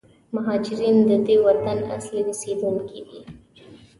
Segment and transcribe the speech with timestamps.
[0.35, 3.19] مهارجرین د دې وطن اصلي اوسېدونکي دي.